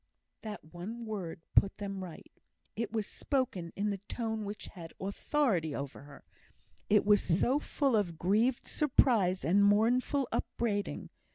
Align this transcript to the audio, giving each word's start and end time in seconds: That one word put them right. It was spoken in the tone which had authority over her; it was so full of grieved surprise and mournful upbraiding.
That 0.41 0.73
one 0.73 1.05
word 1.05 1.41
put 1.53 1.75
them 1.75 2.03
right. 2.03 2.31
It 2.75 2.91
was 2.91 3.05
spoken 3.05 3.71
in 3.75 3.91
the 3.91 3.99
tone 4.09 4.45
which 4.45 4.69
had 4.69 4.93
authority 4.99 5.75
over 5.75 6.01
her; 6.05 6.25
it 6.89 7.05
was 7.05 7.21
so 7.21 7.59
full 7.59 7.95
of 7.95 8.17
grieved 8.17 8.65
surprise 8.65 9.45
and 9.45 9.63
mournful 9.63 10.27
upbraiding. 10.31 11.11